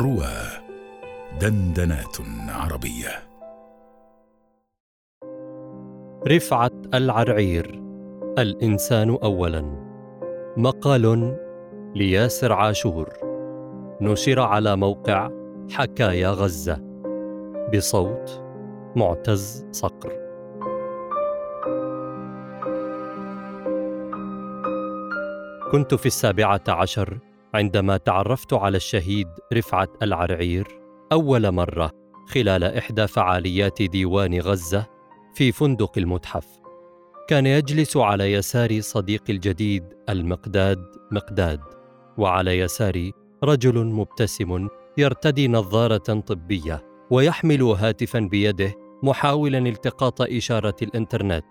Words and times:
روى 0.00 0.32
دندنات 1.40 2.16
عربية. 2.48 3.08
رفعت 6.28 6.72
العرعير. 6.94 7.82
الإنسان 8.38 9.18
أولاً. 9.22 9.62
مقال 10.56 11.36
لياسر 11.94 12.52
عاشور. 12.52 13.08
نشر 14.00 14.40
على 14.40 14.76
موقع 14.76 15.30
حكايا 15.70 16.28
غزة. 16.28 16.80
بصوت 17.74 18.42
معتز 18.96 19.66
صقر. 19.72 20.12
كنت 25.72 25.94
في 25.94 26.06
السابعة 26.06 26.62
عشر 26.68 27.18
عندما 27.54 27.96
تعرفت 27.96 28.52
على 28.52 28.76
الشهيد 28.76 29.28
رفعت 29.52 29.90
العرعير 30.02 30.80
أول 31.12 31.50
مرة 31.50 31.90
خلال 32.28 32.64
إحدى 32.64 33.06
فعاليات 33.06 33.82
ديوان 33.82 34.40
غزة 34.40 34.86
في 35.34 35.52
فندق 35.52 35.98
المتحف. 35.98 36.46
كان 37.28 37.46
يجلس 37.46 37.96
على 37.96 38.32
يساري 38.32 38.80
صديقي 38.80 39.32
الجديد 39.32 39.84
المقداد 40.08 40.84
مقداد، 41.12 41.60
وعلى 42.18 42.58
يساري 42.58 43.12
رجل 43.44 43.84
مبتسم 43.84 44.68
يرتدي 44.98 45.48
نظارة 45.48 46.20
طبية 46.20 46.82
ويحمل 47.10 47.62
هاتفا 47.62 48.18
بيده 48.18 48.74
محاولا 49.02 49.58
التقاط 49.58 50.22
إشارة 50.22 50.76
الإنترنت. 50.82 51.46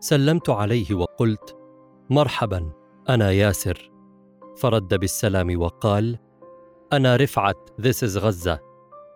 سلمت 0.00 0.50
عليه 0.50 0.94
وقلت: 0.94 1.56
مرحبا 2.10 2.70
أنا 3.08 3.30
ياسر 3.30 3.90
فرد 4.56 4.94
بالسلام 4.94 5.60
وقال 5.60 6.18
أنا 6.92 7.16
رفعت 7.16 7.70
This 7.80 8.08
is 8.08 8.18
غزة. 8.18 8.60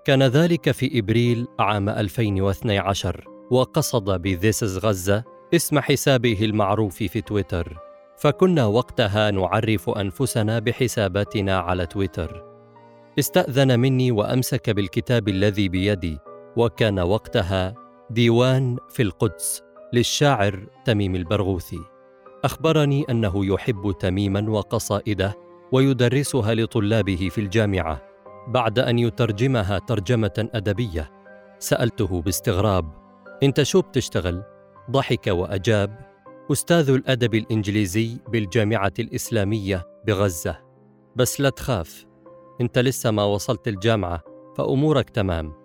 كان 0.05 0.23
ذلك 0.23 0.71
في 0.71 0.99
إبريل 0.99 1.47
عام 1.59 1.89
2012 1.89 3.25
وقصد 3.51 4.23
ب 4.23 4.41
This 4.41 4.57
is 4.57 4.85
غزة 4.85 5.25
اسم 5.55 5.79
حسابه 5.79 6.39
المعروف 6.43 6.97
في 6.97 7.21
تويتر. 7.21 7.79
فكنا 8.17 8.67
وقتها 8.67 9.31
نعرف 9.31 9.91
أنفسنا 9.91 10.59
بحساباتنا 10.59 11.59
على 11.59 11.87
تويتر. 11.87 12.45
استأذن 13.19 13.81
مني 13.81 14.11
وأمسك 14.11 14.71
بالكتاب 14.71 15.29
الذي 15.29 15.69
بيدي 15.69 16.19
وكان 16.57 16.99
وقتها 16.99 17.75
ديوان 18.11 18.77
في 18.89 19.03
القدس 19.03 19.63
للشاعر 19.93 20.67
تميم 20.85 21.15
البرغوثي. 21.15 21.90
أخبرني 22.45 23.05
أنه 23.11 23.47
يحب 23.47 23.95
تميما 24.01 24.51
وقصائده 24.51 25.39
ويدرسها 25.73 26.55
لطلابه 26.55 27.29
في 27.31 27.41
الجامعة 27.41 28.03
بعد 28.49 28.79
أن 28.79 28.99
يترجمها 28.99 29.79
ترجمة 29.79 30.49
أدبية. 30.55 31.11
سألته 31.59 32.23
باستغراب 32.23 32.93
انت 33.43 33.63
شو 33.63 33.81
بتشتغل 33.81 34.43
ضحك 34.91 35.27
وأجاب 35.27 35.99
أستاذ 36.53 36.91
الأدب 36.91 37.35
الإنجليزي 37.35 38.19
بالجامعة 38.29 38.93
الإسلامية 38.99 39.87
بغزة. 40.07 40.59
بس 41.17 41.41
لا 41.41 41.51
تخاف 41.51 42.07
أنت 42.61 42.79
لسه 42.79 43.11
ما 43.11 43.25
وصلت 43.25 43.69
الجامعة 43.69 44.23
فأمورك 44.57 45.11
تمام. 45.11 45.60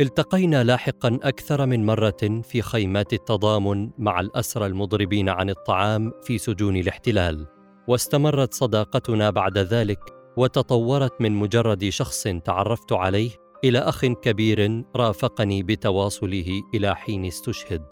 التقينا 0.00 0.64
لاحقا 0.64 1.18
أكثر 1.22 1.66
من 1.66 1.86
مرة 1.86 2.40
في 2.42 2.62
خيمات 2.62 3.12
التضامن 3.12 3.90
مع 3.98 4.20
الأسرى 4.20 4.66
المضربين 4.66 5.28
عن 5.28 5.50
الطعام 5.50 6.12
في 6.22 6.38
سجون 6.38 6.76
الاحتلال 6.76 7.46
واستمرت 7.88 8.54
صداقتنا 8.54 9.30
بعد 9.30 9.58
ذلك 9.58 10.00
وتطورت 10.36 11.20
من 11.20 11.32
مجرد 11.32 11.88
شخص 11.88 12.22
تعرفت 12.22 12.92
عليه 12.92 13.30
إلى 13.64 13.78
أخ 13.78 14.06
كبير 14.06 14.84
رافقني 14.96 15.62
بتواصله 15.62 16.62
إلى 16.74 16.96
حين 16.96 17.24
استشهد. 17.24 17.82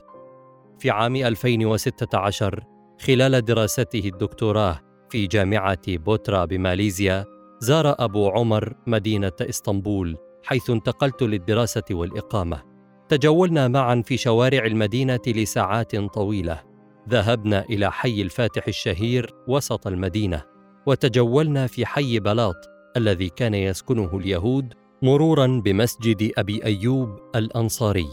في 0.79 0.91
عام 0.91 1.17
2016 1.17 2.65
خلال 3.01 3.45
دراسته 3.45 4.03
الدكتوراه 4.05 4.81
في 5.11 5.27
جامعة 5.27 5.97
بوترا 5.97 6.45
بماليزيا 6.45 7.25
زار 7.61 7.95
أبو 8.05 8.29
عمر 8.29 8.75
مدينة 8.87 9.33
إسطنبول 9.41 10.28
حيث 10.49 10.71
انتقلت 10.71 11.23
للدراسة 11.23 11.83
والإقامة. 11.91 12.63
تجولنا 13.09 13.69
معا 13.69 14.03
في 14.07 14.17
شوارع 14.17 14.67
المدينة 14.67 15.21
لساعات 15.27 15.97
طويلة. 15.97 16.63
ذهبنا 17.09 17.65
إلى 17.65 17.93
حي 17.93 18.23
الفاتح 18.23 18.69
الشهير 18.69 19.35
وسط 19.49 19.87
المدينة. 19.87 20.43
وتجولنا 20.87 21.67
في 21.67 21.87
حي 21.87 22.21
بلاط 22.21 22.57
الذي 22.97 23.29
كان 23.29 23.55
يسكنه 23.55 24.17
اليهود 24.17 24.75
مرورا 25.03 25.63
بمسجد 25.65 26.33
أبي 26.39 26.65
أيوب 26.65 27.19
الأنصاري. 27.37 28.09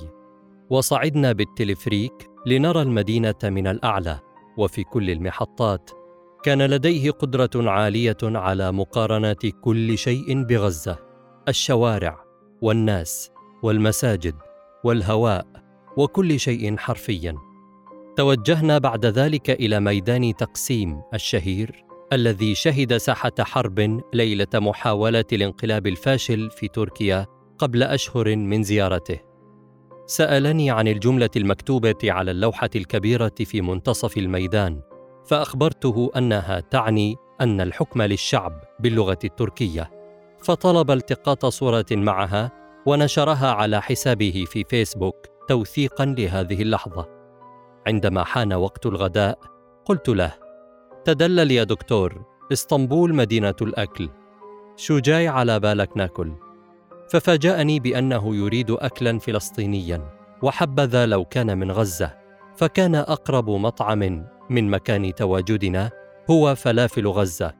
وصعدنا 0.69 1.31
بالتلفريك 1.31 2.29
لنرى 2.45 2.81
المدينة 2.81 3.39
من 3.43 3.67
الأعلى. 3.67 4.19
وفي 4.57 4.83
كل 4.83 5.09
المحطات 5.09 5.89
كان 6.43 6.61
لديه 6.61 7.11
قدرة 7.11 7.69
عالية 7.69 8.17
على 8.23 8.71
مقارنة 8.71 9.51
كل 9.61 9.97
شيء 9.97 10.43
بغزة. 10.43 10.97
الشوارع 11.47 12.24
والناس 12.65 13.31
والمساجد 13.63 14.35
والهواء 14.83 15.47
وكل 15.97 16.39
شيء 16.39 16.77
حرفيا. 16.77 17.35
توجهنا 18.17 18.77
بعد 18.77 19.05
ذلك 19.05 19.49
إلى 19.49 19.79
ميدان 19.79 20.35
تقسيم 20.35 21.01
الشهير 21.13 21.85
الذي 22.13 22.55
شهد 22.55 22.97
ساحة 22.97 23.31
حرب 23.39 24.01
ليلة 24.13 24.47
محاولة 24.53 25.25
الانقلاب 25.33 25.87
الفاشل 25.87 26.49
في 26.51 26.67
تركيا 26.67 27.25
قبل 27.57 27.83
أشهر 27.83 28.35
من 28.35 28.63
زيارته. 28.63 29.19
سألني 30.05 30.71
عن 30.71 30.87
الجملة 30.87 31.29
المكتوبة 31.35 31.97
على 32.03 32.31
اللوحة 32.31 32.69
الكبيرة 32.75 33.35
في 33.45 33.61
منتصف 33.61 34.17
الميدان 34.17 34.81
فأخبرته 35.25 36.11
أنها 36.17 36.59
تعني 36.59 37.15
أن 37.41 37.61
الحكم 37.61 38.01
للشعب 38.01 38.61
باللغة 38.79 39.19
التركية. 39.23 39.94
فطلب 40.45 40.91
التقاط 40.91 41.45
صورة 41.45 41.85
معها 41.91 42.51
ونشرها 42.85 43.51
على 43.51 43.81
حسابه 43.81 44.45
في 44.47 44.63
فيسبوك 44.63 45.15
توثيقا 45.47 46.05
لهذه 46.05 46.61
اللحظة. 46.61 47.09
عندما 47.87 48.23
حان 48.23 48.53
وقت 48.53 48.85
الغداء 48.85 49.39
قلت 49.85 50.09
له 50.09 50.33
تدلل 51.05 51.51
يا 51.51 51.63
دكتور 51.63 52.25
إسطنبول 52.53 53.15
مدينة 53.15 53.55
الأكل. 53.61 54.09
شو 54.75 54.99
جاي 54.99 55.27
على 55.27 55.59
بالك 55.59 55.97
ناكل. 55.97 56.33
ففاجأني 57.09 57.79
بأنه 57.79 58.35
يريد 58.35 58.71
اكلا 58.71 59.19
فلسطينيا 59.19 60.17
وحبذا 60.43 61.05
لو 61.05 61.25
كان 61.25 61.57
من 61.57 61.71
غزة. 61.71 62.17
فكان 62.55 62.95
أقرب 62.95 63.49
مطعم 63.49 64.25
من 64.49 64.69
مكان 64.69 65.15
تواجدنا 65.15 65.91
هو 66.29 66.55
فلافل 66.55 67.07
غزة. 67.07 67.53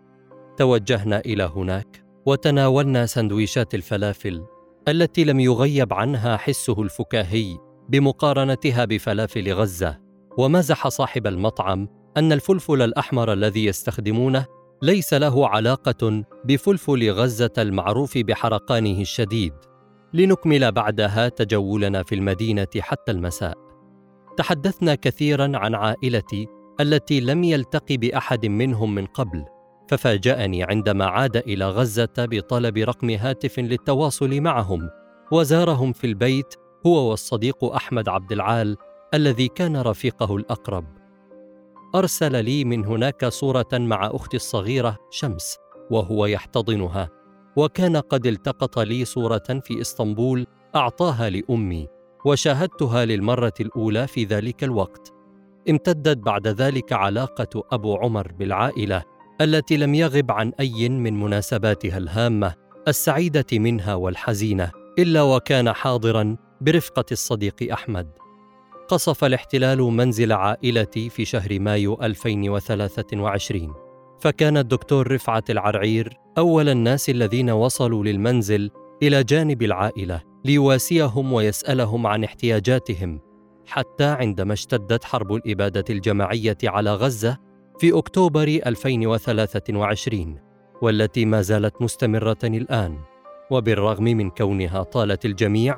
توجهنا 0.58 1.20
إلى 1.20 1.44
هناك 1.44 2.05
وتناولنا 2.26 3.06
سندويشات 3.06 3.76
الفلافل 3.76 4.46
التي 4.88 5.24
لم 5.24 5.40
يغيب 5.40 5.94
عنها 5.94 6.38
حسه 6.38 6.82
الفكاهي 6.82 7.58
بمقارنتها 7.90 8.86
بفلافل 8.86 9.54
غزة. 9.54 10.00
ومزح 10.38 10.88
صاحب 10.88 11.28
المطعم 11.28 11.88
أن 12.18 12.32
الفلفل 12.32 12.82
الأحمر 12.82 13.34
الذي 13.34 13.66
يستخدمونه 13.66 14.46
ليس 14.82 15.14
له 15.14 15.48
علاقة 15.48 16.24
بفلفل 16.46 17.12
غزة 17.12 17.54
المعروف 17.58 18.18
بحرقانه 18.18 19.02
الشديد. 19.02 19.54
لنكمل 20.14 20.72
بعدها 20.72 21.30
تجولنا 21.30 22.04
في 22.04 22.16
المدينة 22.16 22.68
حتى 22.80 23.12
المساء. 23.12 23.58
تحدثنا 24.38 24.96
كثيرا 24.96 25.52
عن 25.58 25.76
عائلتي 25.76 26.48
التي 26.80 27.20
لم 27.20 27.44
يلتقي 27.44 27.98
بأحد 27.98 28.46
منهم 28.46 28.96
من 28.96 29.06
قبل. 29.06 29.46
ففاجأني 29.88 30.64
عندما 30.64 31.06
عاد 31.06 31.38
إلى 31.38 31.70
غزة 31.70 32.14
بطلب 32.18 32.78
رقم 32.78 33.10
هاتف 33.10 33.60
للتواصل 33.60 34.42
معهم 34.42 34.90
وزارهم 35.32 35.94
في 35.94 36.08
البيت 36.08 36.56
هو 36.86 37.10
والصديق 37.10 37.64
أحمد 37.64 38.10
عبد 38.10 38.32
العال 38.32 38.78
الذي 39.14 39.48
كان 39.48 39.78
رفيقه 39.78 40.36
الأقرب. 40.36 40.86
أرسل 41.96 42.46
لي 42.46 42.66
من 42.66 42.86
هناك 42.86 43.26
صورة 43.26 43.68
مع 43.74 44.10
أختي 44.14 44.38
الصغيرة 44.38 44.98
شمس 45.12 45.58
وهو 45.92 46.26
يحتضنها 46.26 47.10
وكان 47.58 47.98
قد 47.98 48.26
التقط 48.26 48.80
لي 48.80 49.06
صورة 49.06 49.44
في 49.64 49.82
إسطنبول 49.82 50.48
أعطاها 50.76 51.30
لأمي 51.30 51.88
وشاهدتها 52.26 53.06
للمرة 53.06 53.54
الأولى 53.60 54.08
في 54.08 54.24
ذلك 54.24 54.64
الوقت. 54.64 55.14
امتدت 55.70 56.18
بعد 56.18 56.48
ذلك 56.48 56.94
علاقة 56.94 57.64
أبو 57.72 57.96
عمر 57.96 58.32
بالعائلة 58.32 59.15
التي 59.42 59.78
لم 59.78 59.96
يغب 59.96 60.32
عن 60.32 60.52
أي 60.60 60.90
من 60.90 61.20
مناسباتها 61.20 61.98
الهامة 61.98 62.54
السعيدة 62.88 63.46
منها 63.54 63.96
والحزينة 63.96 64.72
إلا 65.00 65.22
وكان 65.22 65.74
حاضرا 65.74 66.38
برفقة 66.62 67.06
الصديق 67.12 67.72
أحمد. 67.72 68.12
قصف 68.88 69.24
الاحتلال 69.24 69.82
منزل 69.82 70.32
عائلتي 70.32 71.10
في 71.10 71.26
شهر 71.26 71.60
مايو 71.60 71.98
2023 72.02 73.74
فكان 74.22 74.58
الدكتور 74.58 75.12
رفعت 75.12 75.50
العرعير 75.50 76.18
أول 76.38 76.70
الناس 76.70 77.10
الذين 77.10 77.50
وصلوا 77.50 78.04
للمنزل 78.04 78.72
إلى 79.04 79.24
جانب 79.24 79.64
العائلة 79.64 80.22
ليواسيهم 80.46 81.34
ويسألهم 81.34 82.08
عن 82.08 82.24
احتياجاتهم 82.24 83.20
حتى 83.66 84.04
عندما 84.04 84.54
اشتدت 84.54 85.04
حرب 85.04 85.34
الإبادة 85.34 85.86
الجماعية 85.90 86.58
على 86.64 86.94
غزة 86.94 87.45
في 87.80 87.98
أكتوبر 87.98 88.48
2023 88.66 90.40
والتي 90.82 91.26
ما 91.26 91.42
زالت 91.42 91.82
مستمرة 91.82 92.38
الآن. 92.44 92.98
وبالرغم 93.52 94.04
من 94.04 94.30
كونها 94.30 94.84
طالت 94.84 95.26
الجميع 95.26 95.78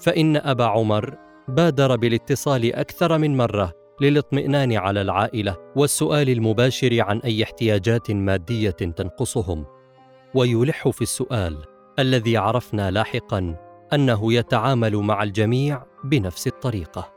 فإن 0.00 0.36
أبا 0.36 0.64
عمر 0.64 1.14
بادر 1.48 1.96
بالاتصال 1.96 2.74
أكثر 2.74 3.18
من 3.18 3.36
مرة 3.36 3.72
للاطمئنان 4.00 4.72
على 4.72 5.00
العائلة 5.00 5.56
والسؤال 5.76 6.30
المباشر 6.30 7.00
عن 7.00 7.18
أي 7.18 7.42
احتياجات 7.42 8.10
مادية 8.10 8.70
تنقصهم. 8.70 9.64
ويلح 10.34 10.88
في 10.88 11.02
السؤال 11.02 11.56
الذي 11.98 12.36
عرفنا 12.36 12.90
لاحقا 12.90 13.56
أنه 13.92 14.32
يتعامل 14.32 14.96
مع 14.96 15.22
الجميع 15.22 15.82
بنفس 16.04 16.46
الطريقة. 16.46 17.12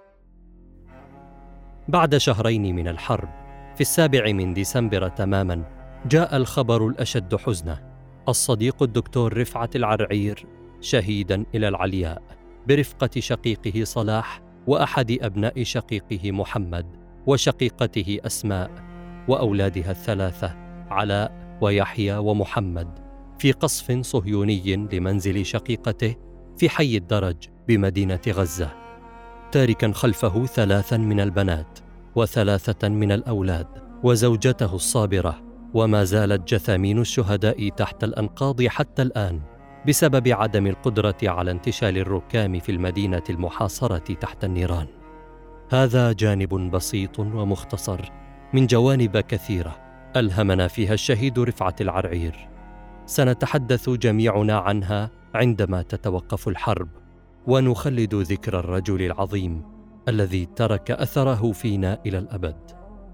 بعد 1.88 2.18
شهرين 2.18 2.75
من 2.75 2.88
الحرب 2.88 3.41
في 3.76 3.82
السابع 3.82 4.32
من 4.32 4.54
ديسمبر 4.54 5.08
تماما 5.08 5.64
جاء 6.06 6.38
الخبر 6.38 6.88
الأشد 6.88 7.36
حزنا 7.36 7.92
الصديق 8.30 8.84
الدكتور 8.84 9.38
رفعت 9.38 9.76
العرعير 9.76 10.46
شهيدا 10.82 11.46
إلى 11.56 11.68
العلياء 11.68 12.22
برفقة 12.68 13.10
شقيقه 13.20 13.84
صلاح 13.84 14.42
وأحد 14.68 15.18
أبناء 15.22 15.64
شقيقه 15.64 16.32
محمد 16.32 16.86
وشقيقته 17.28 18.20
أسماء 18.26 18.72
وأولادها 19.28 19.92
الثلاثة 19.92 20.56
علاء 20.90 21.58
ويحيى 21.62 22.18
ومحمد 22.18 23.00
في 23.40 23.52
قصف 23.52 23.92
صهيوني 24.02 24.76
لمنزل 24.76 25.46
شقيقته 25.46 26.16
في 26.58 26.70
حي 26.70 26.98
الدرج 26.98 27.36
بمدينة 27.68 28.20
غزة. 28.28 28.70
تاركا 29.52 29.92
خلفه 29.92 30.46
ثلاثا 30.46 30.98
من 30.98 31.20
البنات. 31.20 31.80
وثلاثة 32.16 32.90
من 32.90 33.12
الأولاد 33.12 33.68
وزوجته 34.04 34.75
الصابرة 34.75 35.42
وما 35.74 36.04
زالت 36.04 36.54
جثامين 36.54 37.00
الشهداء 37.00 37.69
تحت 37.69 38.04
الأنقاض 38.04 38.63
حتى 38.63 39.02
الآن 39.02 39.42
بسبب 39.88 40.28
عدم 40.28 40.68
القدرة 40.68 41.18
على 41.24 41.52
انتشال 41.52 41.98
الركام 41.98 42.60
في 42.60 42.72
المدينة 42.72 43.24
المحاصرة 43.30 44.13
تحت 44.13 44.44
النيران. 44.44 44.88
هذا 45.69 46.12
جانب 46.12 46.72
بسيط 46.72 47.19
ومختصر 47.19 48.12
من 48.54 48.68
جوانب 48.68 49.18
كثيرة 49.18 49.75
ألهمنا 50.16 50.68
فيها 50.68 50.94
الشهيد 50.94 51.40
رفعت 51.40 51.81
العرعير. 51.81 52.50
سنتحدث 53.06 53.90
جميعنا 53.90 54.58
عنها 54.58 55.10
عندما 55.34 55.81
تتوقف 55.81 56.48
الحرب 56.48 56.90
ونخلد 57.48 58.16
ذكر 58.16 58.60
الرجل 58.60 59.02
العظيم. 59.02 59.71
الذي 60.07 60.45
ترك 60.45 60.92
أثره 60.92 61.51
فينا 61.51 62.00
إلى 62.06 62.18
الأبد. 62.18 62.56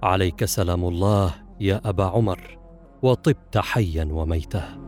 عليك 0.03 0.45
سلام 0.45 0.85
الله 0.85 1.33
يا 1.59 1.81
أبا 1.85 2.05
عمر 2.05 2.57
وطبت 3.01 3.57
حيا 3.57 4.07
وميتا 4.11 4.86